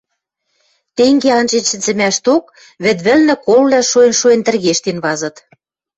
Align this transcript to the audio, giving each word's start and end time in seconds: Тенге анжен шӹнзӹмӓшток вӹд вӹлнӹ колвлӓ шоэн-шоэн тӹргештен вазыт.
Тенге 0.95 1.29
анжен 1.39 1.65
шӹнзӹмӓшток 1.69 2.43
вӹд 2.83 2.99
вӹлнӹ 3.05 3.35
колвлӓ 3.45 3.81
шоэн-шоэн 3.91 4.41
тӹргештен 4.45 4.97
вазыт. 5.03 5.35